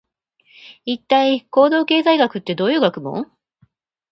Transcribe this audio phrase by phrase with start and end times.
[0.83, 3.29] 一体、行動経済学ってどういう学問？